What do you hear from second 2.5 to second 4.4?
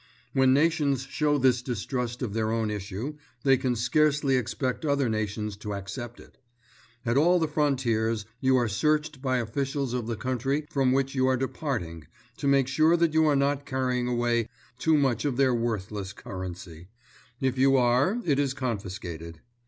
own issue, they can scarcely